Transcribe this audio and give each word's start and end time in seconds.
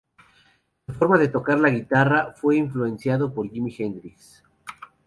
Su 0.87 0.93
forma 0.95 1.19
de 1.19 1.27
tocar 1.27 1.59
la 1.59 1.69
guitarra 1.69 2.33
fue 2.35 2.57
influenciado 2.57 3.31
por 3.31 3.47
Jimi 3.47 3.71
Hendrix. 3.77 4.43